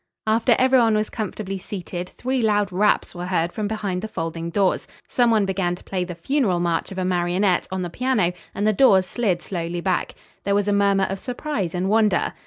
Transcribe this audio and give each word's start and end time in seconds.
After 0.25 0.55
everyone 0.57 0.95
was 0.97 1.11
comfortably 1.11 1.59
seated 1.59 2.09
three 2.09 2.41
loud 2.41 2.71
raps 2.71 3.13
were 3.13 3.27
heard 3.27 3.53
from 3.53 3.67
behind 3.67 4.01
the 4.01 4.07
folding 4.07 4.49
doors. 4.49 4.87
Some 5.07 5.29
one 5.29 5.45
began 5.45 5.75
to 5.75 5.83
play 5.83 6.03
"The 6.03 6.15
Funeral 6.15 6.59
March 6.59 6.91
of 6.91 6.97
a 6.97 7.05
Marionette" 7.05 7.67
on 7.71 7.83
the 7.83 7.89
piano, 7.91 8.33
and 8.55 8.65
the 8.65 8.73
doors 8.73 9.05
slid 9.05 9.43
slowly 9.43 9.79
back. 9.79 10.15
There 10.43 10.55
was 10.55 10.67
a 10.67 10.73
murmur 10.73 11.05
of 11.07 11.19
surprise 11.19 11.75
and 11.75 11.87
wonder. 11.87 12.33